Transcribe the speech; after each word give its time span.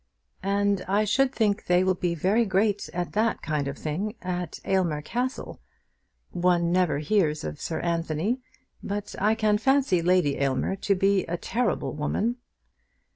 "And 0.41 0.81
I 0.87 1.03
should 1.05 1.31
think 1.31 1.67
they 1.67 1.83
will 1.83 1.93
be 1.93 2.15
great 2.15 2.89
at 2.91 3.11
that 3.11 3.43
kind 3.43 3.67
of 3.67 3.77
thing 3.77 4.15
at 4.19 4.59
Aylmer 4.65 5.03
Castle. 5.03 5.61
One 6.31 6.71
never 6.71 6.97
hears 6.97 7.43
of 7.43 7.61
Sir 7.61 7.79
Anthony, 7.81 8.41
but 8.81 9.13
I 9.21 9.35
can 9.35 9.59
fancy 9.59 10.01
Lady 10.01 10.39
Aylmer 10.39 10.75
to 10.77 10.95
be 10.95 11.23
a 11.27 11.37
terrible 11.37 11.93
woman." 11.93 12.37